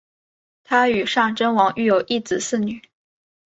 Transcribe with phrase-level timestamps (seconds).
[0.63, 2.81] 她与尚贞王育有一子四女。